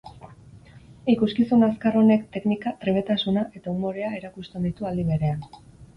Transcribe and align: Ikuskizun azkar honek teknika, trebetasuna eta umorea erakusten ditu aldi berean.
Ikuskizun 1.13 1.67
azkar 1.67 1.99
honek 1.99 2.25
teknika, 2.37 2.73
trebetasuna 2.85 3.47
eta 3.61 3.75
umorea 3.77 4.11
erakusten 4.21 4.67
ditu 4.69 4.89
aldi 4.93 5.07
berean. 5.13 5.47